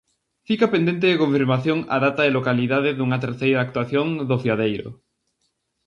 Fica 0.47 0.67
pendente 0.73 1.05
de 1.11 1.19
confirmación 1.23 1.77
a 1.95 1.97
data 2.05 2.21
e 2.25 2.31
localidade 2.37 2.89
dunha 2.97 3.21
terceira 3.25 3.63
actuación 3.65 4.07
d'O 4.27 4.37
Fiadeiro. 4.43 4.89